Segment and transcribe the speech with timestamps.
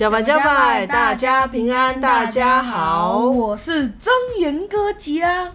[0.00, 5.52] 加拜加拜，大家平安，大家好，我是增元哥吉拉，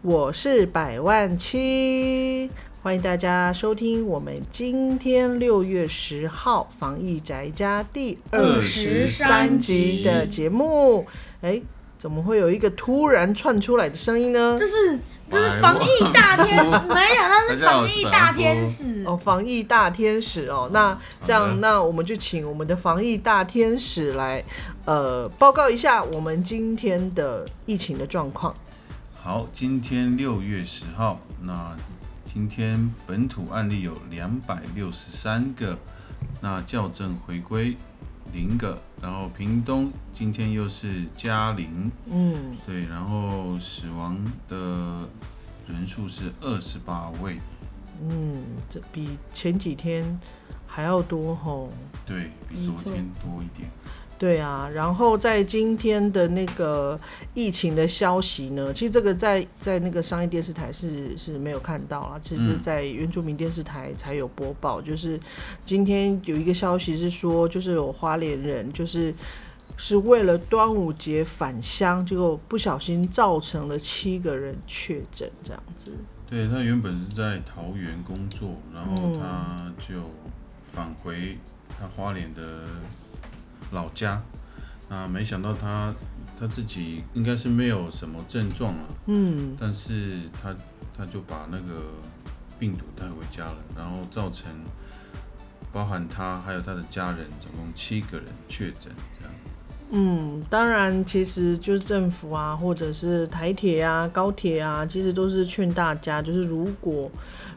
[0.00, 2.48] 我是百万七，
[2.84, 11.04] 欢迎大家收听我们今天六月十号防疫宅家第二十三集的节目。
[11.40, 11.60] 哎，
[11.98, 14.56] 怎么会有一个突然窜出来的声音呢？
[14.56, 15.00] 这是。
[15.30, 20.68] 这是防疫大天，没有，那是防疫大天使哦，防疫大天使哦。
[20.72, 24.44] 那这样，那我们就请我们的防疫大天使来，
[24.84, 28.52] 呃，报告一下我们今天的疫情的状况。
[29.22, 31.76] 好，今天六月十号，那
[32.32, 35.78] 今天本土案例有两百六十三个，
[36.40, 37.76] 那校正回归
[38.32, 44.16] 零个，然后屏东今天又是嘉陵，嗯，对，然后死亡
[44.48, 45.08] 的。
[45.68, 47.38] 人数是二十八位，
[48.02, 50.18] 嗯，这比前几天
[50.66, 51.70] 还要多吼。
[52.04, 53.70] 对比昨天多一点。
[54.20, 57.00] 对啊，然后在今天的那个
[57.32, 64.78] 疫情的消息呢，其实这个在在那个商业电视台是是没有看到啊，其实在原住民电视台才有播报。
[64.80, 65.18] 就是
[65.64, 69.14] 今天有一个消息是说，就是有花莲人，就是。
[69.76, 75.90] 是为了端午节返乡，结果不小心造成了七个人确诊，这样子。
[76.28, 79.94] 对他原本是在桃园工作，然后他就
[80.70, 81.38] 返回
[81.78, 82.64] 他花莲的
[83.70, 84.22] 老家，
[84.88, 85.94] 啊没想到他
[86.38, 90.54] 他自己应该是没有什么症状了，嗯，但是他
[90.96, 91.82] 他就把那个
[92.58, 94.50] 病毒带回家了，然后造成
[95.72, 99.34] 包含他还有他的家人，总共七个人确诊，这样。
[99.92, 107.10] 嗯，当然，其实就是政府啊，或者是台铁啊、高铁啊，其实都是劝大家，就是如果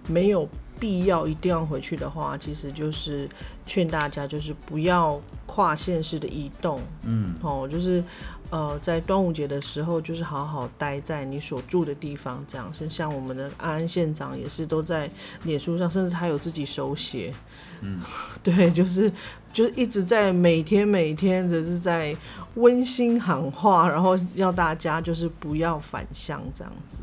[0.07, 0.49] 没有
[0.83, 3.29] 必要一定要回去的话，其实就是
[3.65, 6.81] 劝大家就是不要跨县市的移动。
[7.03, 8.03] 嗯，哦，就是
[8.49, 12.69] 呃，在端午节的时候，就是好好待在你所住的地方，这样。
[12.73, 15.09] 是像我们的安安县长也是都在
[15.45, 17.33] 脸书上，甚至还有自己手写。
[17.79, 18.01] 嗯，
[18.43, 19.09] 对，就是。
[19.53, 22.17] 就是一直在每天每天的是在
[22.55, 27.01] 温馨喊话，然后要大家就是不要反向这样子。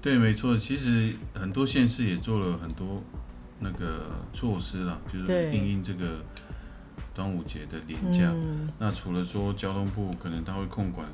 [0.00, 3.02] 对，没错，其实很多县市也做了很多
[3.60, 6.24] 那个措施了，就是应应这个
[7.14, 8.32] 端午节的年假。
[8.78, 11.06] 那除了说交通部可能他会控管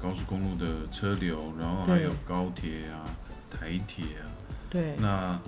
[0.00, 3.04] 高速公路的车流，然后还有高铁啊、
[3.50, 4.24] 台铁啊。
[4.70, 4.96] 对。
[4.96, 5.38] 那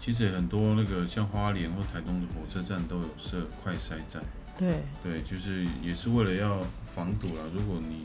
[0.00, 4.22] 其实很多那个像花莲或台东的火车站都有设快筛站，
[4.56, 6.60] 对对，就是也是为了要
[6.94, 7.42] 防堵了。
[7.52, 8.04] 如果你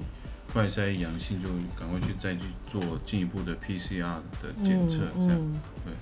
[0.51, 1.49] 快筛阳性，就
[1.79, 5.37] 赶快去再去做进一步的 PCR 的检测，这样
[5.85, 5.93] 对。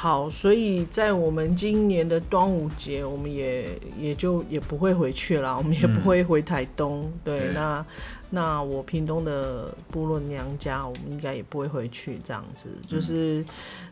[0.00, 7.10] 好，所以在我们今年的端午节，我们也也就也不会回去了，我们也不会回台东。
[7.24, 7.84] 对，那
[8.30, 13.44] 那我屏东的部落娘家，我们应该也不会回去，这样子就是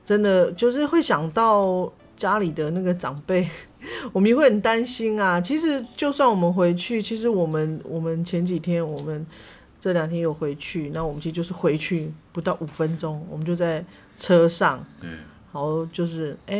[0.04, 3.44] 真的就是会想到家里的那个长辈，
[4.14, 5.40] 我们也会很担心啊。
[5.40, 9.26] 其实就算我们回去，其实我们我们前几天我们
[9.80, 13.84] 这两天有回去，那我们其实就是回去不到五分钟，我们就在
[14.16, 14.86] 车上。
[15.00, 15.10] 对。
[15.56, 16.54] 然后就是哎，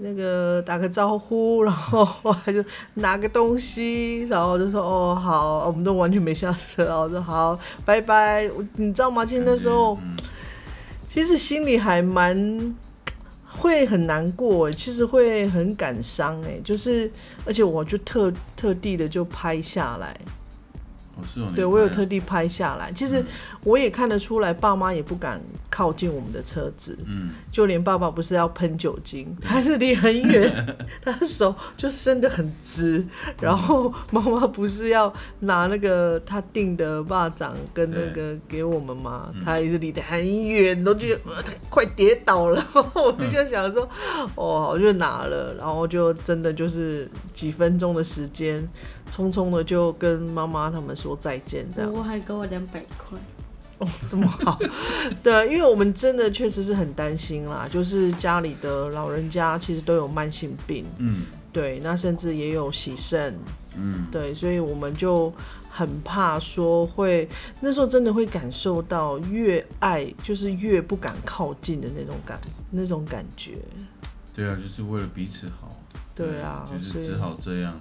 [0.00, 2.62] 那个打个招呼，然后 后来就
[2.92, 8.50] 拿个东西，然后就说哦好，我们都完全没下车，然后说好拜拜。
[8.76, 9.24] 你知道吗？
[9.24, 9.98] 其实那时候
[11.08, 12.76] 其实心里还蛮
[13.48, 17.10] 会很难过，其实会很感伤哎，就是
[17.46, 20.14] 而且我就特特地的就拍下来。
[21.54, 22.92] 对，我有特地拍下来。
[22.92, 23.24] 其实
[23.62, 25.40] 我也看得出来，爸妈也不敢
[25.70, 26.98] 靠近我们的车子。
[27.06, 33.06] 嗯，就连爸爸不是要喷酒精，他是离很远， 他的手就伸得很直。
[33.40, 39.32] 然后妈妈不是要拿那个他订的蚂蚱跟那个给我们吗？
[39.44, 41.20] 他也是离得很远，都觉得
[41.68, 42.64] 快跌倒了。
[42.94, 43.88] 我就想说，
[44.34, 48.66] 哦，我就拿了，然后就真的就是几分钟的时间。
[49.12, 51.92] 匆匆的就跟妈妈他们说再见，这样。
[51.92, 53.18] 我还给我两百块，
[53.78, 54.58] 哦，这么好。
[55.22, 63.38] 对，因为我们真的确实是很担心啦，就是家里的老人家其实都有慢性病，嗯，对，那甚至也有喜肾，
[63.76, 65.32] 嗯，对，所以我们就
[65.70, 67.28] 很怕说会
[67.60, 72.38] 那时候真的会感受到越爱就是越不敢靠近的那种感
[72.70, 73.58] 那种感觉。
[74.34, 75.70] 对啊，就是为了彼此好。
[76.16, 77.74] 对啊，就是只好这样。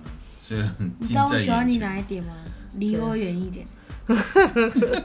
[0.99, 2.33] 你知道我喜欢你哪一点吗？
[2.77, 3.65] 离我远一点。
[4.05, 5.03] 对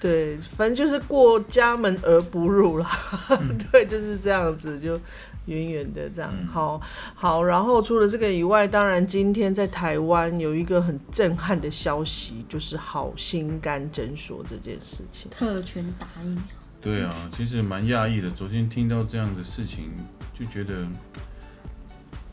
[0.00, 2.90] 对，反正就是过家门而不入啦，
[3.70, 5.00] 对，就是这样子，就
[5.46, 6.32] 远远的这样。
[6.52, 6.80] 好，
[7.14, 16.42] 好，然后除了这个以外，当然今天在台湾有一个很震撼的消息，就是好心肝诊所这件事情，特权打疫苗。
[16.80, 18.28] 对啊，其实蛮讶异的。
[18.28, 19.92] 昨天听到这样的事情，
[20.38, 20.86] 就觉得，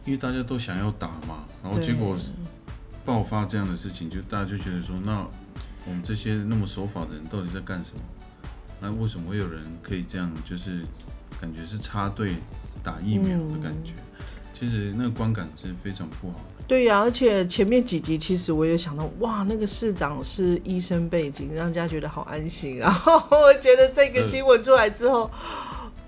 [0.05, 2.17] 因为大家都想要打嘛，然后结果
[3.05, 5.25] 爆发这样的事情，就大家就觉得说，那
[5.85, 8.01] 我们这些那么守法的人到底在干什么？
[8.81, 10.85] 那为什么会有人可以这样，就是
[11.39, 12.35] 感觉是插队
[12.83, 13.93] 打疫苗的感觉？
[14.53, 16.41] 其实那个观感是非常不好。
[16.67, 22.77] 对呀，而且前面几集其实我也想到，哇，那个市长是医生背景，让人家觉得好安心。
[22.77, 25.29] 然后我觉得这个新闻出来之后，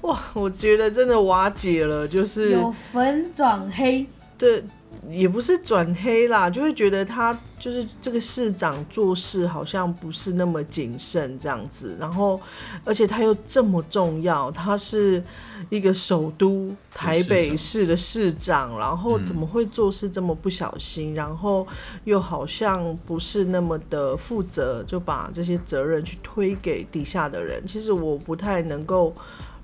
[0.06, 4.06] 哇，我觉得真的瓦解了，就是有粉转黑。
[4.38, 4.62] 这
[5.10, 11.96] 也不是转黑啦，就会觉得他就是这个市长做事好像不是那么谨慎这样子。
[12.00, 12.40] 然后，
[12.84, 15.24] 而且他又这么重要，他是。
[15.70, 21.16] 一个首都台北市的市长，然后怎么会做事这么不小心？
[21.16, 21.66] 然后
[22.04, 27.66] 又好像不是那么的负责，就把这些责任去推给底下的人。
[27.66, 29.16] 其实我不太能够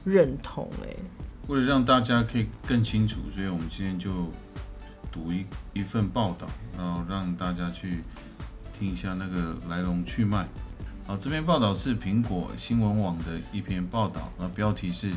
[0.04, 0.70] 认同。
[0.84, 0.96] 哎，
[1.48, 4.30] 为了让大家可以更清楚，所以我们今天就
[5.12, 8.02] 读一一份报道，然后让大家去
[8.78, 10.48] 听一下那个来龙去脉。
[11.06, 15.12] 好，这篇报道是苹果新闻网的一篇报道，那标题是。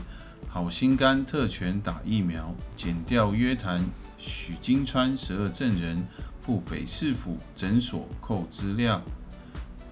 [0.46, 3.84] 好心肝特权打疫苗，检调约谈
[4.18, 6.00] 许金川十二证人
[6.40, 9.02] 赴北市府诊所扣资料。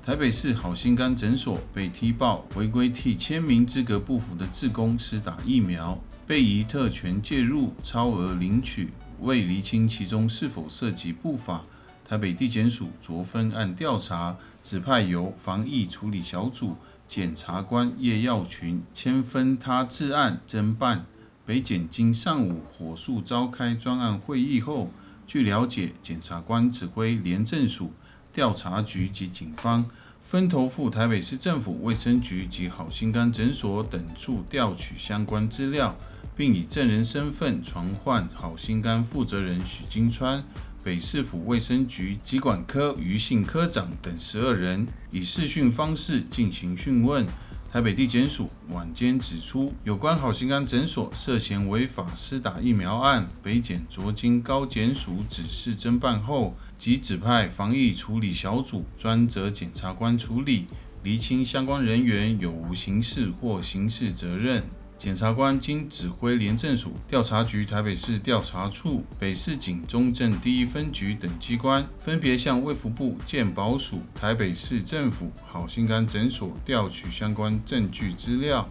[0.04, 5.96] 台北市好心肝诊所被踢爆违规替签名资格不符的志工施打疫苗，
[6.26, 8.88] 被疑特权介入超额领取，
[9.20, 11.64] 未厘清其中是否涉及不法。
[12.04, 16.76] 台北地检署着分案调查，指派由防疫处理小组。
[17.06, 21.06] 检察官叶耀群签分他治案侦办，
[21.46, 24.90] 北检经上午火速召开专案会议后，
[25.28, 27.93] 据了解，检察官指挥廉政署、
[28.32, 29.84] 调查局及警方
[30.20, 35.94] 分头赴台北市政府卫生局及好心肝诊所等处调取相关资料，
[36.34, 40.43] 并以证人身份传唤好心肝负责人许金川。
[40.84, 47.25] 北市府卫生局疾管科余姓科长等十二人以视讯方式进行讯问。
[47.72, 60.66] 台北地检署晚间指出，有关好心肝诊所涉嫌违法施打疫苗案，北检卓经高检署指示侦办后，即指派防疫处理小组专责检察官处理，
[61.02, 64.62] 厘清相关人员有无刑事或刑事责任。
[64.99, 78.69] 检察官经指挥廉政署、调查局、台北市调查处、北市警中正第一分局等机关，分别向卫福部、健保署、台北市政府、好心肝诊所调取相关证据资料，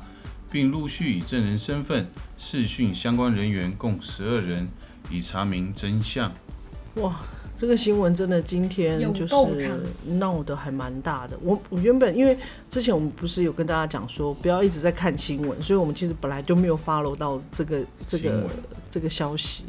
[0.49, 4.69] 并陆续以证人身份视讯相关人员共十二人，
[5.09, 6.31] 以查明真相。
[6.95, 7.19] 哇！
[7.61, 9.35] 这个新闻真的今天就是
[10.15, 11.37] 闹得还蛮大的。
[11.43, 12.35] 我我原本因为
[12.67, 18.49] 之前我们不是有跟大家讲说不要一直在看新闻，所以我们其实本来就没有 follow 到这个这个
[18.89, 19.65] 这个消息。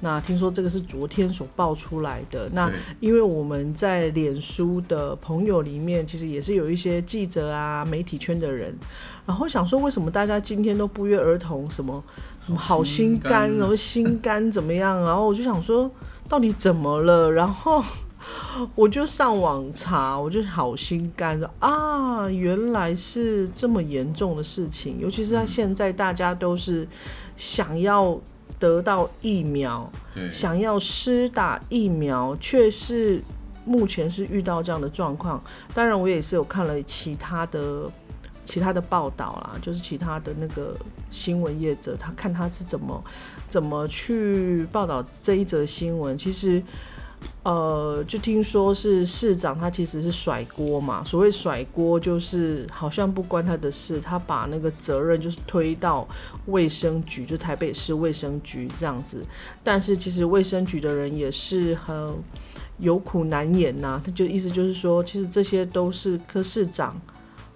[0.00, 2.48] 那听说这个是昨天所爆出来的。
[2.52, 2.68] 那
[2.98, 8.76] 因为我们在脸书的朋友里面，其实也是有一些记者啊、媒体圈的人，
[9.24, 12.02] 然后想说为什么大家今天都不约而同什么
[12.44, 15.00] 什么好心肝，然后心肝怎么样？
[15.04, 15.88] 然后我就想说。
[16.28, 17.30] 到底怎么了？
[17.30, 17.82] 然后
[18.74, 24.98] 我就上网查，我就好心肝说啊，原来是这么严重的事情。
[25.00, 26.86] 尤其是他现在，大家都是
[27.36, 28.18] 想要
[28.58, 29.90] 得到疫苗，
[30.30, 33.22] 想要施打疫苗，却是
[33.64, 35.42] 目前是遇到这样的状况。
[35.72, 37.90] 当然，我也是有看了其他的
[38.48, 40.74] 其他的报道啦，就是其他的那个
[41.10, 43.04] 新闻业者，他看他是怎么。
[43.48, 46.18] 怎么去报道这一则新闻？
[46.18, 46.62] 其实，
[47.44, 51.02] 呃，就听说是市长他其实是甩锅嘛。
[51.02, 56.06] 所谓甩锅，就是好像不关他的事，他把那个责任就是推到
[56.44, 59.24] 卫生局，就台北市卫生局这样子。
[59.64, 62.14] 但是其实卫生局的人也是很
[62.76, 63.98] 有苦难言呐。
[64.04, 66.94] 他就意思就是说，其实这些都是科市长。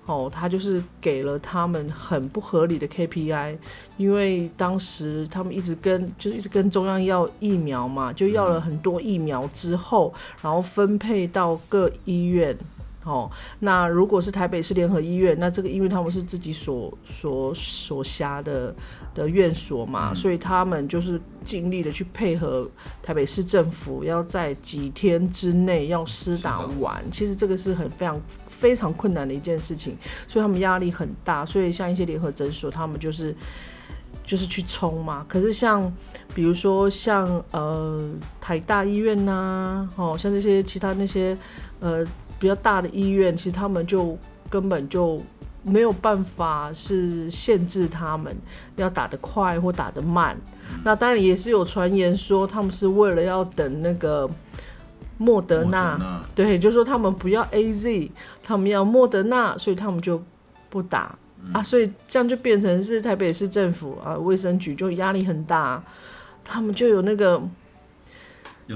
[0.05, 3.57] 哦，他就是给了他们很不合理的 KPI，
[3.97, 12.57] 因为当时他们一直跟就是一直跟中央要疫苗嘛，就要了很多疫苗之后，然后分配到各医院。
[13.05, 13.29] 哦，
[13.61, 18.73] 那如果是台北市联合医院，那这个因为他们是自己所所所辖的
[19.15, 22.69] 的院所嘛，所以他们就是尽力的去配合
[23.03, 27.03] 台北市政府，要在几天之内要施打完。
[27.11, 28.21] 其实这个是很非常。
[28.62, 29.97] 非常困难的一件事情，
[30.28, 31.45] 所以他们压力很大。
[31.45, 33.35] 所以像一些联合诊所，他们就是
[34.25, 35.26] 就是去冲嘛。
[35.28, 35.92] 可是像
[36.33, 38.09] 比如说像呃
[38.40, 41.37] 台大医院呐，哦像这些其他那些
[41.81, 42.07] 呃
[42.38, 44.16] 比较大的医院，其实他们就
[44.49, 45.21] 根本就。
[45.64, 48.37] 没有办法是限制他们
[48.75, 50.37] 要打得快或打得慢，
[50.83, 54.28] 那当然也是有传言说他们是为了要等那个
[55.23, 58.11] 莫德纳，对，就说他们不要 A Z，
[58.43, 60.23] 他们要莫德纳，所以他们就
[60.69, 61.17] 不打。
[61.52, 65.83] 啊，所以这样就变成是台北市政府啊卫生局就压力很大，
[66.45, 67.43] 他们就有那个。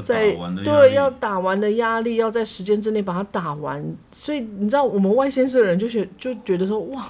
[0.02, 7.06] 在对要打完的压力，要在时间之内把它打完，所以你知道我们外县市的人就觉就觉得说哇，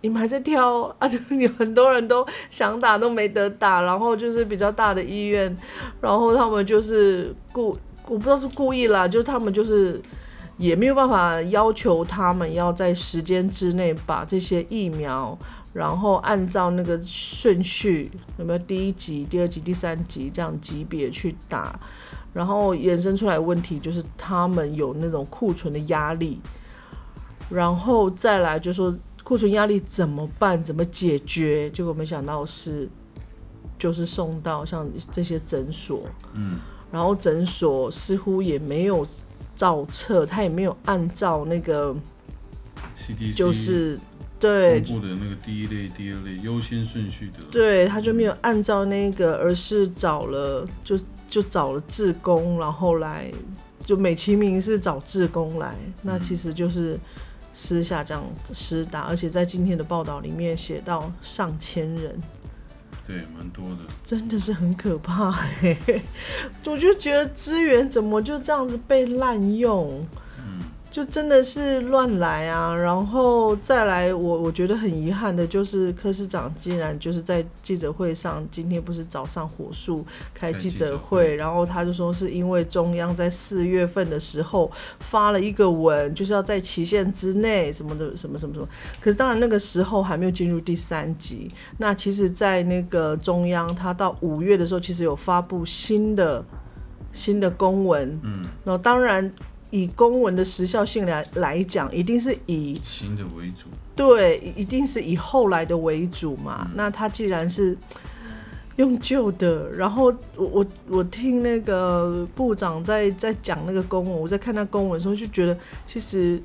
[0.00, 1.06] 你们还在挑啊？
[1.06, 5.54] 就你很多人都想打都没得打，然后就是比较大的医院，
[6.00, 7.78] 然后他们就是故
[8.12, 10.00] 我不知道是故意啦，就是他们就是
[10.58, 15.36] 也没有办法要求他们要在时间之内把这些疫苗。
[15.72, 21.80] 然后按照那个顺序，有没有第一集、第二集、第三集这样级别去打？
[22.34, 26.38] 然后衍生出来问题就是他们有那种库存的压力，
[27.48, 30.62] 然后再来就说库存压力怎么办？
[30.62, 31.70] 怎么解决？
[31.70, 32.86] 结果没想到是
[33.78, 36.02] 就是送到像这些诊所，
[36.34, 36.58] 嗯，
[36.92, 39.04] 然后诊所似乎也没有
[39.56, 41.92] 照册，他也没有按照那个
[43.34, 43.98] 就是。
[44.38, 50.98] 对，公布的那个第一类、第二类优先顺序的，对，他就没有按照那个，而是找了就
[51.30, 53.30] 就找了志工，然后来
[53.86, 56.98] 就美其名是找志工来，那其实就是
[57.52, 62.18] 私下这样施打，而且在今天的报道里面写到上千人，
[63.06, 65.34] 对，蛮多的，真的是很可怕，
[66.66, 70.06] 我就觉得资源怎么就这样子被滥用。
[70.92, 84.70] 就真的是乱来啊，然后再来，我我觉得很遗憾的就是柯市长竟然就是在记者会上，今天不是早上火速开记者会，然后他就说是因为中央在四月份的时候
[85.00, 88.68] 发了一个文，就是要在期限之内什么的什么什么什么，
[89.00, 96.44] 可是当然那个时候还没有进入第三级，那其实，在那个中央，他到五月的时候，其实有发布新的
[97.14, 99.32] 新的公文，嗯，然后当然。
[99.72, 103.64] 以公文的时效性来来讲，一定是以新的为主。
[103.96, 106.70] 对，一定是以后来的为主嘛。
[106.74, 107.74] 那他既然是
[108.76, 116.38] 用旧的，然后我我我听那个部长在在讲那个公文，我在看他公文的时候就觉得，其实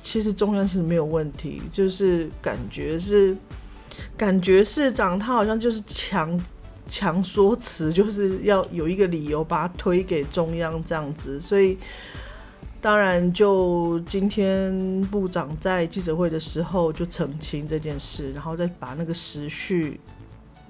[0.00, 3.36] 其实中央其实没有问题，就是感觉是
[4.16, 6.40] 感觉市长他好像就是强
[6.88, 11.76] 强说辞，就是要有一个理由把它推给中央这样子，所以。
[12.80, 20.00] 当然，就今天部长在记者会的时候就澄清这件事，然后再把那个时序，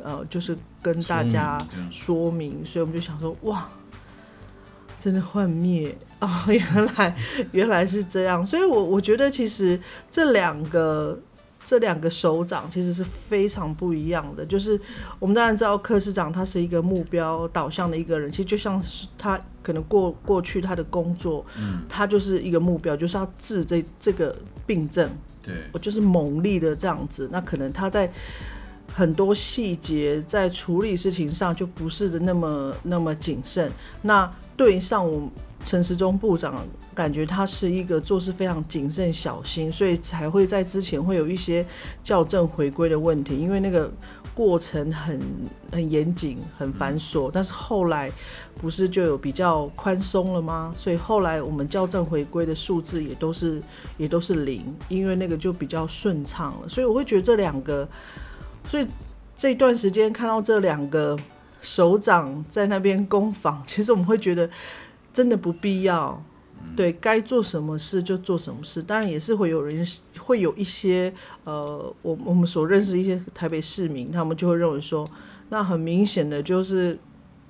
[0.02, 1.56] 呃，就是跟大家
[1.90, 3.68] 说明，所以我们就想说，哇，
[4.98, 6.28] 真的幻灭哦！
[6.48, 7.16] 原来
[7.52, 11.18] 原来是这样，所以我我觉得其实这两个。
[11.62, 14.44] 这两个首长其实是非常不一样的。
[14.44, 14.80] 就是
[15.18, 24.36] 我们当然知道柯市长他是一个目标导向的一个人，其实就像是他可能过过去他的工作，嗯，他就是一个目标，就是要治这这个
[24.66, 25.10] 病症。
[25.42, 27.28] 对，我就是猛力的这样子。
[27.30, 28.10] 那可能他在
[28.92, 33.70] 很多细节在处理事情上就不是的那么那么谨慎。
[34.02, 35.30] 那对上我。
[35.62, 41.64] 陈时中部长感觉他是一个做事非常谨慎小心，所以才会在之前会有一些
[42.02, 43.92] 校正回归的问题，因为那个
[44.34, 45.20] 过程很
[45.70, 47.30] 很严谨、很繁琐。
[47.32, 48.10] 但是后来
[48.60, 50.74] 不是就有比较宽松了吗？
[50.76, 53.62] 所以后来我们校正回归的数字也都是
[53.98, 56.68] 也都是零，因为那个就比较顺畅了。
[56.68, 57.86] 所以我会觉得这两个，
[58.66, 58.86] 所以
[59.36, 61.16] 这段时间看到这两个
[61.60, 64.48] 首长在那边攻防， 其实我们会觉得。
[65.12, 66.22] 真的不必要，
[66.76, 68.82] 对该做什么事就做什么事。
[68.82, 69.86] 当然也是会有人
[70.18, 71.12] 会有一些
[71.44, 75.06] 呃，我我们所认识一些台北市民，他们就会认为说，
[75.48, 76.96] 那很明显的就是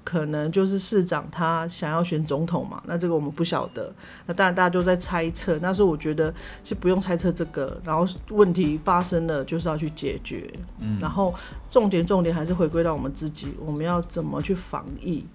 [0.02, 2.82] 可能就是市长他想要选总统嘛。
[2.86, 3.92] 那这个我们不晓得。
[4.26, 5.58] 那当然大家都在猜测。
[5.60, 6.32] 那时候我觉得
[6.64, 10.50] 是不用猜测这个，然后问题发生了就是要去解决。
[10.78, 11.34] 嗯，然后
[11.68, 15.26] 重点重点还是回归到我们自己，我们要怎么去防疫。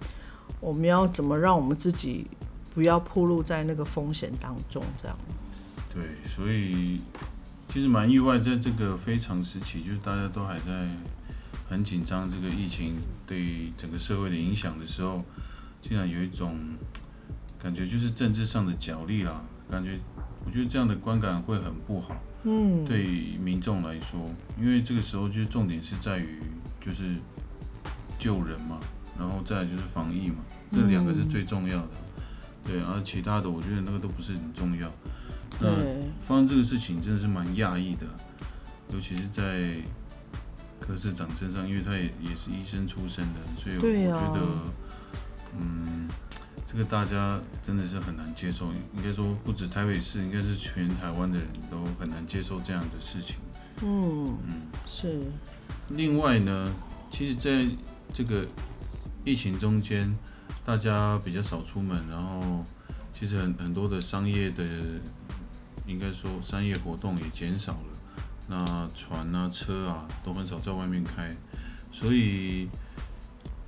[0.66, 2.26] 我们要怎么让我们自己
[2.74, 4.82] 不要暴露在那个风险当中？
[5.00, 5.16] 这样。
[5.94, 7.00] 对，所以
[7.68, 10.88] 其实蛮意外，在这个非常时期，就是大家都还在
[11.68, 15.22] 很紧张这个疫情对整个社会的影响的时候，
[15.80, 16.58] 竟然有一种
[17.62, 19.96] 感觉，就是政治上的角力啦，感觉
[20.44, 22.16] 我觉得这样的观感会很不好。
[22.42, 23.06] 嗯，对
[23.40, 24.18] 民众来说，
[24.60, 26.40] 因为这个时候就是重点是在于
[26.84, 27.14] 就是
[28.18, 28.80] 救人嘛，
[29.16, 30.36] 然后再来就是防疫嘛，
[30.72, 31.88] 这两个是最重要的。
[32.64, 34.90] 对，而其他的我觉得那个都不是很重要。
[35.60, 35.68] 那
[36.20, 38.04] 发生这个事情真的是蛮讶异的，
[38.92, 39.76] 尤其是在
[40.80, 44.40] 柯市长身上，因为他也也是医生出身的，所以我觉得，
[45.60, 46.08] 嗯，
[46.66, 48.72] 这个大家真的是很难接受。
[48.96, 53.36] 应该说不止台北市，应该是全台湾的人都很难接受这样的事情。
[53.82, 55.20] 嗯嗯，是。
[55.90, 56.74] 另外呢，
[57.12, 57.64] 其实在
[58.12, 58.44] 这个
[59.24, 60.12] 疫情中间。
[60.66, 62.64] 大家比较少出门，然后
[63.12, 64.64] 其实很很多的商业的，
[65.86, 67.78] 应该说商业活动也减少了。
[68.48, 71.34] 那船啊、车啊都很少在外面开，
[71.92, 72.68] 所以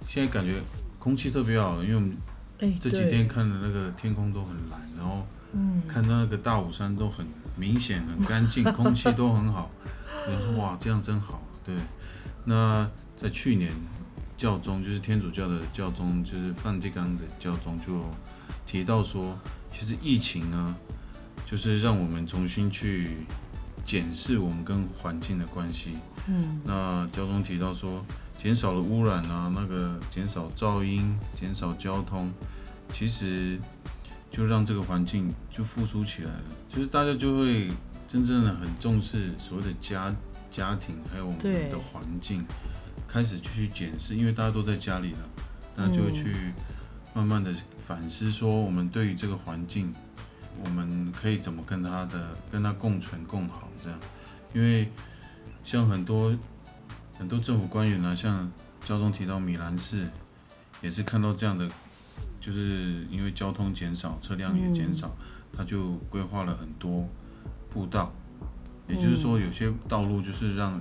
[0.09, 0.61] 现在感觉
[0.99, 2.17] 空气特别好，因为我们
[2.81, 5.25] 这几天看的那个天空都很蓝，然后
[5.87, 7.25] 看到那个大武山都很
[7.55, 9.71] 明显、很干净，空气都很好。
[10.26, 11.40] 我说哇，这样真好。
[11.64, 11.76] 对，
[12.45, 13.73] 那在去年。
[14.38, 18.00] 教宗就是天主教的教宗，就是梵蒂冈的教宗，就
[18.64, 19.37] 提到说，
[19.73, 20.76] 其实疫情呢，
[21.45, 23.16] 就是让我们重新去
[23.85, 25.99] 检视我们跟环境的关系。
[26.28, 28.04] 嗯，那教宗提到说，
[28.40, 32.33] 减少了污染啊，那个减少噪音，减少交通，
[32.92, 33.59] 其实
[34.30, 37.66] 就让这个环境就复苏起来了，就是大家就会
[38.07, 40.14] 真正的很重视所谓的家
[40.49, 42.45] 家庭，还有我们的环境。
[43.09, 45.19] 开始去检视，因为大家都在家里了，
[45.75, 46.53] 那就会去
[47.15, 47.50] 慢慢的
[47.83, 49.91] 反思，说我们对于这个环境，
[50.62, 53.99] 我们可以怎么跟它的跟它共存共好这样。
[54.55, 54.93] 因为
[55.65, 56.37] 像很多
[57.19, 58.53] 很多政府官员呢，像
[58.85, 60.07] 交通提到米兰市，
[60.83, 61.67] 也是看到这样的，
[62.38, 65.17] 就是因为交通减少，车辆也减少，
[65.50, 67.09] 他就规划了很多
[67.71, 68.12] 步道，
[68.87, 70.79] 也就是说有些道路就是让。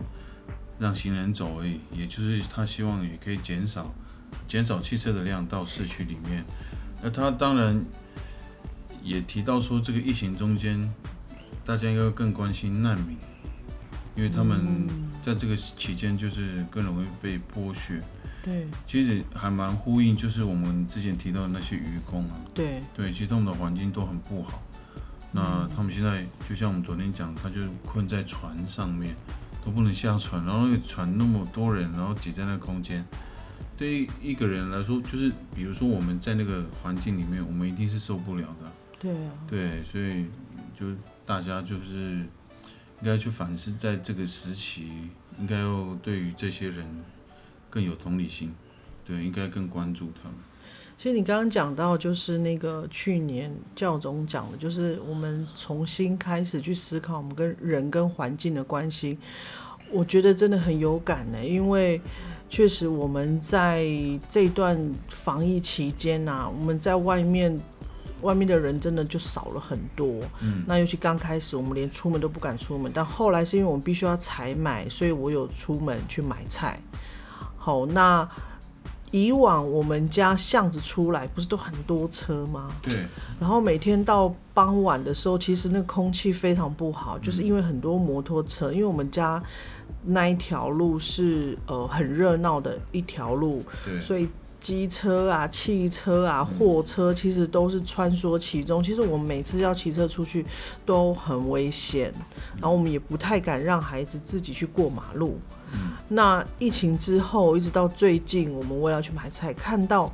[0.79, 3.93] 让行人走而已，也就是他希望也可以减少
[4.47, 6.43] 减少汽车的量到市区里面。
[7.01, 7.83] 那他当然
[9.03, 10.93] 也提到说，这个疫情中间，
[11.65, 13.17] 大家应该更关心难民，
[14.15, 14.87] 因为他们
[15.21, 18.01] 在这个期间就是更容易被剥削。
[18.43, 22.37] 对，其实还蛮呼应，就是我们之前提到的那些愚工啊。
[22.53, 24.61] 对，对，其实他们的环境都很不好。
[25.31, 29.15] 那他们现在就像我们昨天讲，他就困在船上面。
[29.67, 33.05] 都不能下船，然后那个船那么多人，然后挤在那个空间，
[33.75, 38.71] 对于一个人来说，就是比如说我们在那个环境里面，我们一定是受不了的。
[38.97, 39.31] 对啊。
[39.45, 40.25] 对，所以
[40.79, 40.85] 就
[41.25, 44.89] 大家就是应该去反思，在这个时期，
[45.37, 46.85] 应该要对于这些人
[47.69, 48.55] 更有同理心，
[49.03, 50.37] 对，应该更关注他们。
[50.97, 59.15] 其实你刚刚讲到，就是那个去年教总讲的，就是我们重新开始去思考我们跟人跟环境的关系。
[59.91, 62.01] 我觉得真的很有感呢，因为
[62.49, 63.85] 确实我们在
[64.27, 64.75] 这段
[65.07, 67.55] 防疫期间呐，我们在外面
[68.23, 70.19] 外面的人真的就少了很多。
[70.41, 76.81] 嗯，那尤其刚开始，我们连出门都不敢出门，但后来是因为我们必须要采买，所以我有出门去买菜。
[77.55, 78.27] 好，那。
[79.11, 82.67] 以往我们家巷子出来不是都很多车吗？
[82.81, 82.93] 对。
[83.39, 88.71] 然后每天到傍晚的时候，其实那空气非常不好，就是因为很多摩托车。
[88.71, 89.41] 因为我们家
[90.03, 93.99] 那一条路是呃很热闹的一条路，对。
[94.01, 94.27] 所以
[94.59, 98.83] 机车啊、汽车啊、货车其实都是穿梭其中。
[98.83, 100.45] 其实我们每次要骑车出去
[100.85, 102.11] 都很危险，
[102.55, 105.39] 然后我们也不太敢让孩子自己去过马路。
[106.09, 110.11] 那疫情之后，一直到最近，我们为了去买菜，看到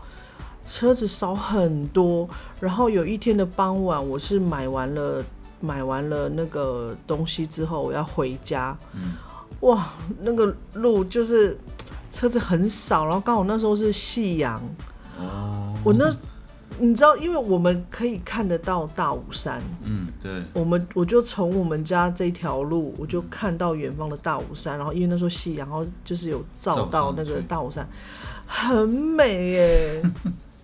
[0.65, 2.27] 车子少很多。
[2.59, 5.23] 然后有一天的傍晚，我是买完了
[5.59, 8.77] 买完了那个东西之后，我要回家。
[8.93, 9.13] 嗯，
[9.61, 9.89] 哇，
[10.21, 11.57] 那个路就是
[12.11, 14.61] 车子很少，然后刚好那时候是夕阳。
[15.19, 16.11] 哦，我那。
[16.79, 27.87] 你知道，因为我们可以看得到大武山，嗯，对，我们我就从我们家这条路，我就看到远方的大武山，然后因为那时候夕阳，然后就是有照到那个大武山，
[28.45, 30.01] 很美耶。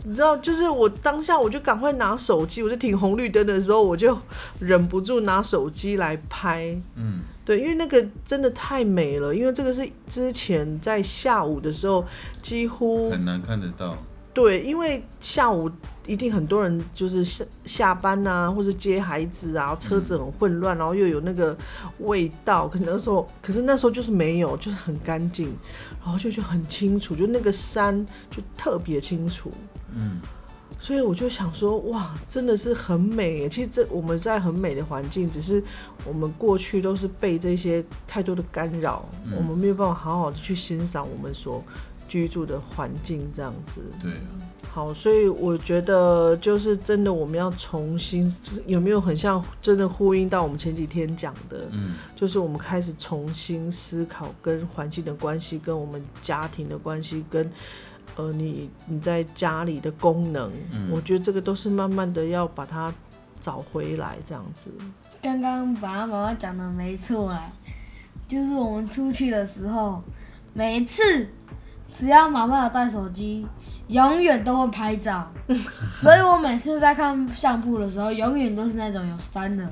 [0.06, 4.18] 你知道，就是我当下我就赶快拿手机，我就停红绿灯的时候，我就
[4.58, 12.04] 忍不住拿手机来拍，嗯，对，因为那个真的太美了，因为这个是之前在下午的时候
[12.42, 13.98] 几乎很难看得到。
[14.34, 15.70] 对，因为下午
[16.10, 21.56] 一定很多人就是下下班啊，或是接孩子啊，车子很混乱，然后又有那个
[22.00, 22.68] 味道。
[22.68, 25.56] 可能那时候，可是那时候就是没有，就是很干净，
[26.04, 29.52] 然后就就很清楚，就那个山就特别清楚。
[29.94, 30.20] 嗯，
[30.80, 33.48] 所以我就想说，哇，真的是很美。
[33.48, 35.64] 其实这我们在很美的环境，只是
[36.06, 41.64] 我们过去都是被这些太多的干扰，嗯我们没有办法好好的去欣赏我们所
[42.08, 43.82] 居住的环境这样子。
[44.02, 44.18] 对啊，
[44.72, 48.34] 好，所以我觉得就是真的，我们要重新
[48.68, 57.52] 有没有很像真的呼应到我们前几天讲的，嗯，就是我们开始重新思考跟环境的关系，跟我们家庭的关系，跟
[58.16, 62.94] 呃你你在家里的功能，嗯我觉得这个都是慢慢的要把它
[63.42, 64.72] 找回来，这样子。
[65.22, 67.52] 刚刚爸爸妈妈讲的没错啦，
[68.28, 70.02] 就是我们出去的时候，
[70.54, 71.28] 每一次
[71.92, 73.46] 只要妈妈有带手机，
[73.90, 75.30] 永远都会拍照，
[75.98, 79.66] 所以我每次在看相簿的时候，永远都是那种有删的，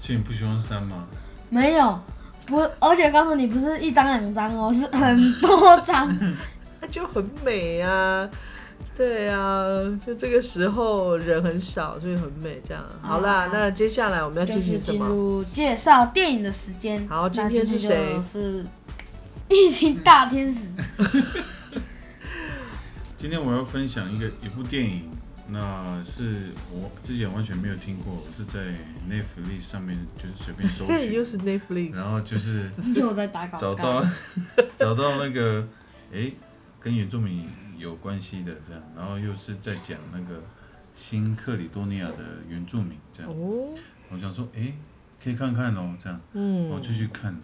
[0.00, 1.04] 所以你不喜欢山吗？
[1.50, 2.00] 没有
[2.46, 6.08] 不，而且告诉你不是一张两张哦，是 很多张。
[6.80, 8.28] 那就很美啊。
[8.96, 9.66] 对啊，
[10.06, 12.62] 就这个时候人很少，所以很美。
[12.66, 15.06] 这样好啦，啊那接下来我们要就是进进行什么？
[15.06, 17.06] 入介绍电影的时间。
[17.06, 18.64] 好今那天是谁就是
[19.50, 20.70] 疫情大天使。
[23.16, 25.10] 今天我要分享一个一部电影，
[25.48, 28.74] 那是我之前完全没有听过，我是在
[29.08, 33.74] Netflix 上面就是随便搜嘿， 又，是 Netflix，然后就是又在打广告。
[33.74, 34.04] 找到
[34.76, 35.66] 找到那个
[36.12, 36.34] 诶，
[36.78, 37.48] 跟原住民
[37.78, 40.42] 有关系的这样，然后又是在讲那个
[40.92, 43.74] 新克里多尼亚的原住民这样，哦，
[44.10, 44.74] 我想说诶，
[45.22, 47.34] 可以看看哦这样，嗯，我就去看。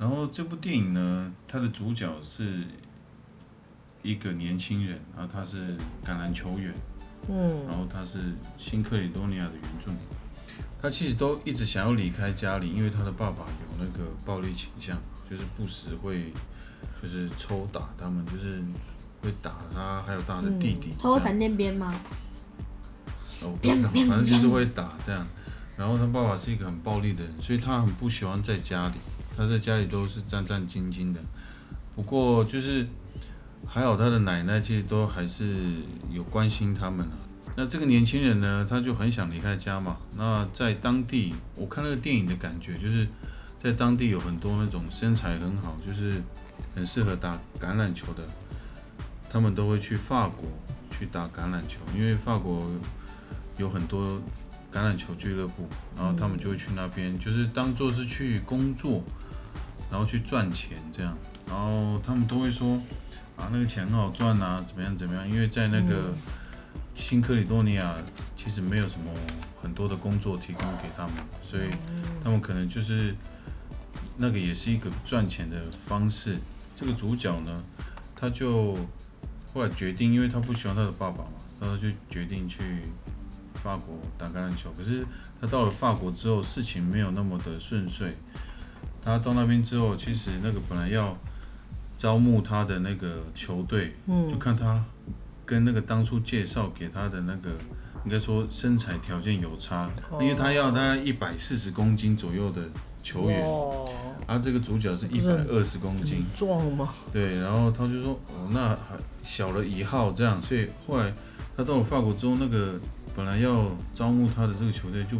[0.00, 2.64] 然后这部电影呢，它的主角是
[4.02, 6.74] 一个年轻人，然后他是橄榄球员，
[7.28, 8.18] 嗯然后他是
[8.56, 9.98] 新克里多尼亚的原住民。
[10.82, 14.96] 他其实都一直想要离开家里，因为他的爸爸有那个暴力倾向，
[15.28, 16.32] 就是不时会
[17.02, 18.62] 就是抽打他们，就是
[19.22, 20.94] 会打他，还有他的弟弟。
[20.98, 21.94] 偷闪电鞭吗？
[23.42, 25.26] 哦，我不知道，反正就是会打这样。
[25.76, 28.94] 然后他爸爸是一个很暴力的人，所以他很不喜欢在家里。
[29.36, 31.20] 他在家里都是战战兢兢的。
[31.94, 32.86] 不过就是
[33.66, 35.76] 还好，他的奶奶其实都还是
[36.10, 37.12] 有关心他们啊。
[37.56, 39.96] 那这个年轻人呢，他就很想离开家嘛。
[40.16, 43.06] 那在当地，我看那个电影的感觉，就是
[43.58, 46.22] 在当地有很多那种身材很好，就是
[46.74, 48.24] 很适合打橄榄球的，
[49.30, 50.48] 他们都会去法国
[50.98, 52.70] 去打橄榄球，因为法国
[53.58, 54.20] 有很多
[54.72, 59.02] 橄榄球俱乐部，然后他们就会去那边，就是当做是去工作，
[59.90, 61.16] 然后去赚钱这样。
[61.46, 62.80] 然后他们都会说
[63.40, 66.12] 啊，那个钱很好赚啊，怎么样怎么样，因为在那个
[66.94, 67.96] 新克里多尼亚
[68.36, 69.10] 其实没有什么
[69.62, 71.70] 很多的工作提供给他们，所以
[72.22, 73.14] 他们可能就是
[74.18, 76.36] 那个也是一个赚钱的方式。
[76.76, 77.62] 这个主角呢，
[78.14, 78.74] 他就
[79.52, 82.82] 后来决定，因为他不喜欢他的爸爸嘛，他就决定去
[83.54, 84.70] 法国打橄榄球。
[84.76, 85.04] 可是
[85.40, 88.14] 他到了法国之后，事情没有那么的顺遂。
[89.02, 91.16] 他到那边之后，其实那个本来要
[92.00, 94.82] 招募他的那个球队，就嗯看他
[95.44, 97.50] 跟那个当初介绍给他的那个，
[98.06, 102.62] 应该说身材条件有差，因为他要他一百四十公斤左右的
[103.02, 103.84] 球员，哇，
[104.26, 106.88] 而这个主角是一百二十公斤，很壮吗？
[107.12, 111.12] 对，然后他就说，哦，那还小了一号这样，所以后来
[111.54, 112.80] 他到了法国之后，那个
[113.14, 115.18] 本来要招募他的这个球队就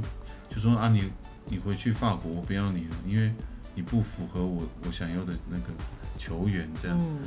[0.49, 1.05] 就说啊，你
[1.51, 3.31] 你回去法国，我不要你了，因为
[3.75, 5.64] 你不符合我我想要的那个
[6.20, 6.96] 球员这样。
[7.00, 7.18] 嗯，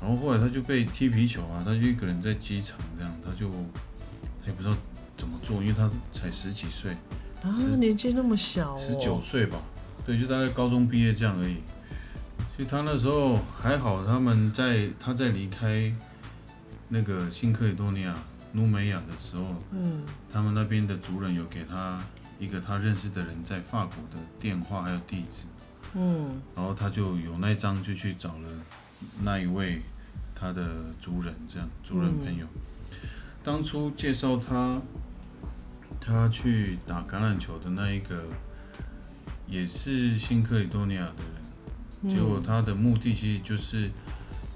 [0.00, 4.74] 然后后来他就被踢皮球啊，他就一个人在机场这样，他就他也不知道
[5.16, 6.96] 怎么做，因为他才十几岁，
[7.42, 9.58] 啊十，年纪那么小、哦，十九岁吧，
[10.06, 11.56] 对，就大概高中毕业这样而已。
[12.56, 15.92] 所以他那时候还好，他们在他在离开
[16.88, 18.14] 那个新克里多尼亚
[18.52, 20.02] 努美亚的时候，嗯。
[20.32, 22.02] 他们那边的族人有给他
[22.38, 25.44] 一个他认识的人在法国的电话还有地址，
[25.94, 28.48] 嗯然后他就有那一张就去找了
[29.22, 29.82] 那一位
[30.34, 32.46] 他的族人，这样族人朋友。
[33.42, 34.80] 当初介绍他
[36.00, 38.24] 他去打橄榄球的那一个，
[39.46, 41.42] 也是新克里多尼亚的人。
[42.02, 43.90] 嗯，结果他的目的其实就是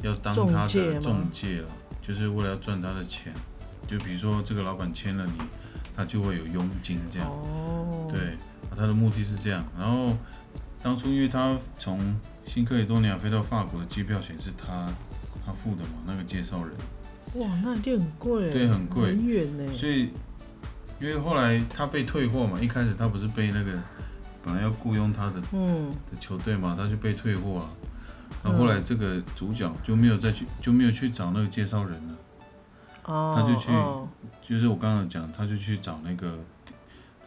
[0.03, 1.69] 要当他的中介了，
[2.01, 3.33] 就是为了要赚他的钱。
[3.87, 5.33] 就比如说这个老板签了你，
[5.95, 7.29] 他就会有佣金这样。
[7.29, 8.31] 哦，对，
[8.71, 9.63] 啊他的目的是这样。
[9.79, 10.17] 然后
[10.85, 11.99] 当初因为他从
[12.45, 14.87] 新克里多尼亚飞到法国的机票钱是他
[15.47, 16.75] 他付的嘛，那个介绍人，
[17.37, 19.07] 哇，那一定很贵，对很贵。
[19.07, 19.73] 很远呢。
[19.73, 20.11] 所以
[21.01, 23.83] 因为后来他被退货嘛，一开始他不是被那个
[24.45, 25.91] 本来要雇佣他的嗯。
[26.13, 27.71] 的球队嘛，他就被退货了。
[28.43, 32.15] 然后后来这个主角就没有再去就没有去找那个介绍人了，
[33.05, 34.07] 哦，他就去哦。
[34.47, 36.39] 就是我刚刚讲，他就去找那个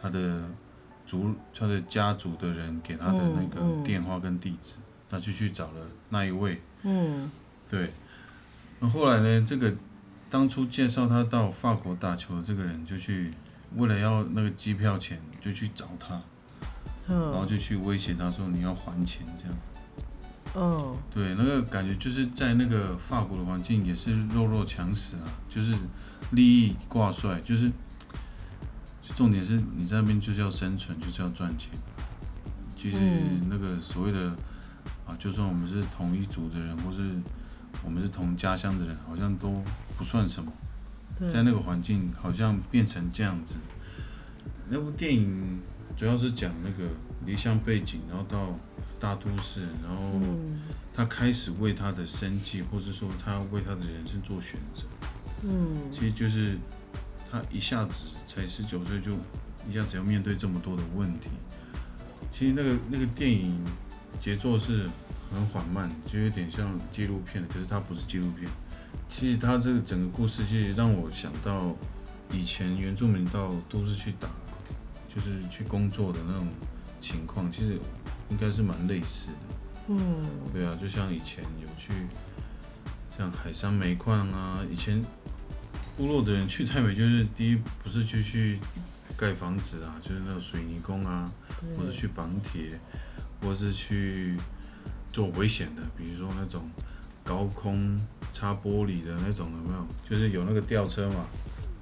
[0.00, 0.42] 他的
[1.08, 4.74] 族他的家族的人给他的那个电话跟地址，
[5.08, 6.60] 他就去找了那一位。
[6.82, 7.30] 嗯。
[7.70, 7.92] 对，
[8.78, 9.74] 那后来呢，这个
[10.30, 13.32] 当初介绍他到法国打球的这个人，就去
[13.76, 16.14] 为了要那个机票钱，就去找他，
[17.06, 19.26] 然后嗯就去威胁他说你要还钱。
[19.38, 19.58] 这样。
[20.54, 20.96] 嗯。
[21.10, 25.74] 对，那个感觉就是在那个法国的环境也是弱肉强食啊，就是
[26.32, 27.70] 利益挂帅，就是
[29.14, 31.70] 重点是你在那边就是要生存，就是要赚钱。
[32.76, 34.30] 其实嗯那个所谓的
[35.06, 37.10] 啊，就算我们是同一族的人，或是
[37.84, 39.62] 我们是同家乡的人，好像都
[39.96, 40.52] 不算什么。
[41.32, 43.56] 在那个环境好像变成这样子。
[44.68, 45.58] 那部电影
[45.96, 46.88] 主要是讲那个
[47.26, 48.56] 离乡背景，然后到
[49.00, 50.60] 大都市，然后嗯
[50.94, 54.84] 他开始为他的生计，或是说他为他的人生做选择。
[55.42, 56.56] 嗯其实就是
[57.30, 59.12] 他一下子才十九岁，就
[59.68, 61.28] 一下子要面对这么多的问题。
[62.30, 63.58] 其实那个那个电影
[64.20, 64.88] 节奏是
[65.32, 68.50] 很缓慢，就有点像纪录片，可是它不是纪录片。
[69.08, 71.74] 其实它这个整个故事，其实让我想到
[72.32, 74.28] 以前原住民到都市去打，
[75.14, 76.46] 就是去工作的那种
[77.00, 77.78] 情况，其实
[78.28, 79.54] 应该是蛮类似的。
[79.88, 79.96] 嗯
[80.52, 81.92] 对啊，就像以前有去
[83.16, 85.02] 像海山煤矿啊，以前
[85.98, 88.56] 部落的人去太美，就是第一不是就去
[89.16, 91.28] 盖房子啊，就是那种水泥工啊，
[91.76, 92.78] 或者，去绑铁，
[93.42, 94.36] 或是去
[95.12, 96.70] 做危险的，比如说那种
[97.24, 98.00] 高空
[98.32, 99.84] 擦玻璃的那种，有没有？
[100.08, 101.26] 就是有那个吊车嘛，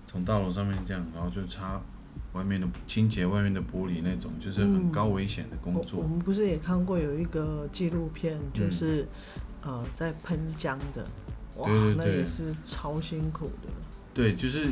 [0.07, 1.79] 从大楼上面这样，然后就擦
[2.33, 6.01] 外面的清洁外面的玻璃那种，就是很嗯高危险的工我作。
[6.01, 9.07] 我们不是也看过有一个纪录片，嗯就是、
[9.63, 11.07] 呃在喷浆的，
[11.57, 13.71] 哇，那也是超辛苦的。
[14.17, 14.69] 对，就是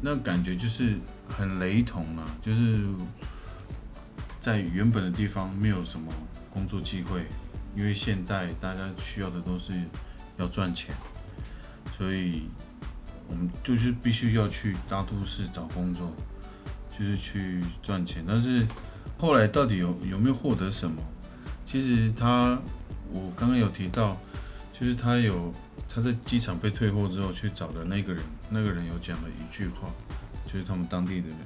[0.00, 0.96] 那感觉就是
[1.28, 2.84] 很雷同啊，就是
[4.40, 6.12] 在原本的地方没有什么
[6.50, 7.24] 工作机会，
[7.76, 9.72] 因为现代大家需要的都是
[10.38, 10.92] 要赚钱，
[11.96, 12.48] 所以
[13.28, 16.12] 我们就是必须要去大都市找工作，
[16.98, 18.24] 就是去赚钱。
[18.26, 18.66] 但是
[19.16, 21.00] 后来到底有有没有获得什么？
[21.64, 22.60] 其实他，
[23.12, 24.20] 我刚刚有提到，
[24.72, 25.54] 就是他有
[25.92, 29.90] 他在机场被退货之后去找的那个人，那个人有讲了一句话，
[30.46, 31.38] 就是他们当地的人，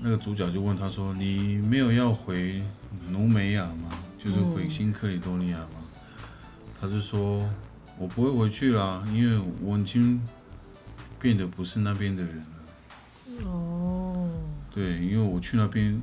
[0.00, 2.62] 那个主角就问他说：“你没有要回
[3.10, 3.98] 努美亚吗？
[4.16, 5.82] 就是回新克里多尼亚吗？”
[6.80, 7.44] 他就说
[7.98, 10.22] ：“我不会回去啦，因为我已经
[11.18, 13.48] 变得不是那边的人了。
[13.48, 14.30] 哦，
[14.72, 16.00] 对，因为我去那边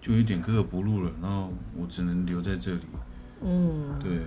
[0.00, 2.80] 就有点格格不入了，然后我只能留在这里。”
[3.44, 4.22] 嗯，对，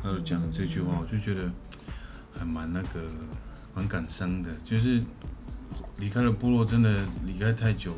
[0.00, 1.50] 他就讲了这句话，我就觉得
[2.38, 3.00] 还蛮那个
[3.74, 5.02] 蛮感伤的，就是
[5.98, 7.92] 离开了部落，真的离开太久，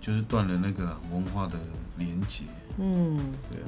[0.00, 1.58] 就是断了那个啦文化的
[1.96, 2.44] 连结。
[2.78, 3.16] 嗯，
[3.48, 3.66] 对啊，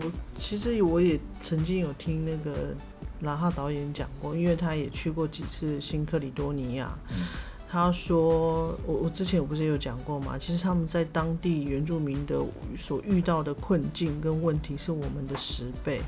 [0.00, 2.74] 我其实我也曾经有听那个
[3.20, 6.92] 拉哈导演讲过，因为他也去过几次新克里多尼亚。
[7.10, 7.26] 嗯
[7.74, 12.38] 他说，我我之前我不是有讲过嘛，其实他们在当地原住民的
[12.76, 16.02] 所遇到的困境跟问题是我们的十倍。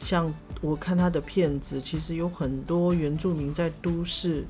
[0.00, 4.44] 像我看他的片子，其实有很多原住民在都市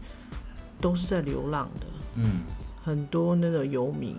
[0.81, 1.87] 都是在流浪的，
[2.17, 2.41] 嗯
[2.83, 4.17] 很多那个游民，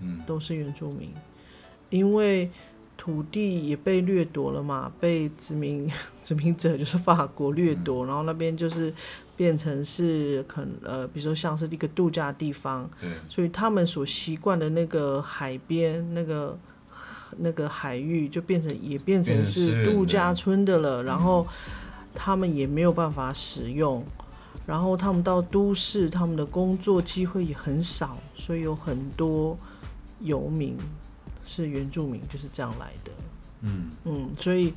[0.00, 1.12] 嗯都是原住民，
[1.90, 2.50] 因为
[2.96, 5.90] 土地也被掠夺了嘛，被殖民
[6.22, 8.92] 殖民者就是法国掠夺，然后那边就是
[9.36, 16.58] 变成是可能呃，比如说像是一个度假地方，对，所以他们所习惯的那个海边那个
[17.38, 21.46] 那个海域就变成也变成是度假村的了，然后
[22.14, 24.04] 他们也没有办法使用。
[24.66, 29.58] 然后他们到都市，他们的工作机会也很少，所以有很多
[30.20, 30.76] 游民
[31.44, 33.10] 是原住民，就是这样来的。
[33.62, 34.72] 嗯嗯，所以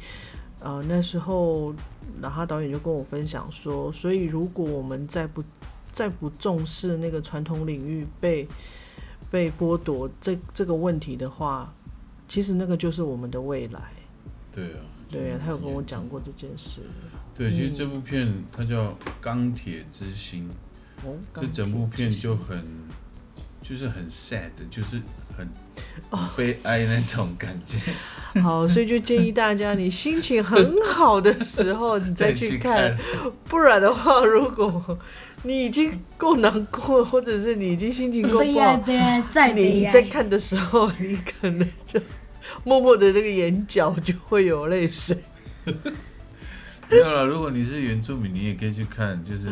[0.61, 1.75] 呃那时候，
[2.19, 5.43] 然后导演就跟我分享说，所以如果我们再不
[5.91, 8.47] 再不重视那个传统领域被
[9.29, 11.71] 被剥夺这这个问题的话，
[12.27, 13.81] 其实那个就是我们的未来。
[14.53, 16.81] 对啊，对啊，他有跟我讲过这件事。
[17.35, 20.47] 对，其实这部片它叫《钢铁之心》，
[21.07, 22.63] 哦，这整部片就很
[23.61, 25.01] 就是很 sad，就是
[25.35, 25.47] 很
[26.37, 27.79] 悲哀那种感觉。
[28.39, 32.95] 好，所以就建议大家，你心情很好的时候，你再去看。
[33.45, 34.99] 不然的话，如果
[35.43, 39.51] 你已经够难过，或者是你已经心情够，不好，悲哀，悲哀。
[39.51, 41.99] 你在看的时候，你可能就
[42.63, 45.17] 默默的那个眼角就会有泪水。
[46.89, 47.25] 没有了。
[47.25, 49.49] 如果你是原住民，你也可以去看，就是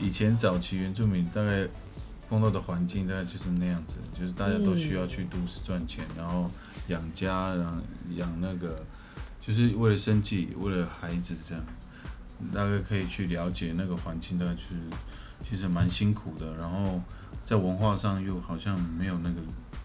[0.00, 1.68] 以前早期原住民大概
[2.28, 6.50] 碰到的环境大概就是那样子，就是大家都需要去都市赚钱，然后
[6.88, 7.78] 养家，然后
[8.16, 8.84] 养那个，
[9.40, 11.64] 就是为了生计，为了孩子这样。
[12.52, 14.68] 大概可以去了解那个环境，大概就是
[15.48, 17.00] 其实蛮辛苦的，然后
[17.44, 19.36] 在文化上又好像没有那个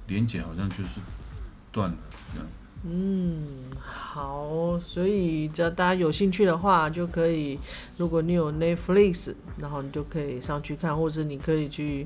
[0.07, 0.99] 连接，好像就是
[1.71, 1.97] 断了
[2.33, 2.47] 这样。
[2.83, 7.57] 嗯，好，所以只要大家有兴趣的话，就可以，
[7.97, 12.05] 如果你有 Netflix，然后你就可以上去看，或者你可以去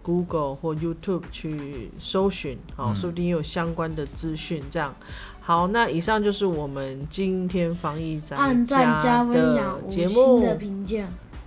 [0.00, 4.62] Google 或 YouTube 去搜寻，好，说不定有相关的资讯。
[4.70, 4.94] 这样，
[5.44, 10.54] 好，那以上就是我们今天防疫在按赞加家的节目的目。
[10.54, 11.04] 评价，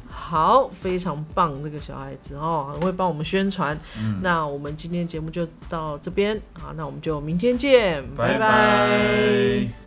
[0.07, 3.77] 好，非常棒，这个小孩子哦，很会帮我们宣传。
[3.97, 9.84] 嗯，那我们今天节目就到这边，好，那我们就明天见，拜拜拜